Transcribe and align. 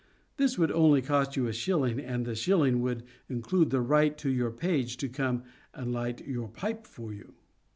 This 0.37 0.57
would 0.57 0.71
only 0.71 1.03
cost 1.03 1.35
you 1.35 1.45
a 1.45 1.53
shilling, 1.53 1.99
and 1.99 2.25
the 2.25 2.33
shilling 2.33 2.81
would 2.81 3.03
include 3.29 3.69
the 3.69 3.81
right 3.81 4.25
of 4.25 4.33
your 4.35 4.49
page 4.49 4.97
to 4.97 5.07
come 5.07 5.43
and 5.75 5.93
light 5.93 6.25
your 6.27 6.47
pipe 6.47 6.87
for 6.87 7.13
you. 7.13 7.33